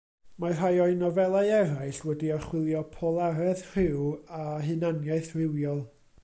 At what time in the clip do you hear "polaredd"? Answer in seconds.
2.95-3.63